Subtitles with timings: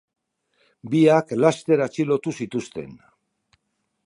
[0.93, 2.97] Biak laster atxilotu zituzten.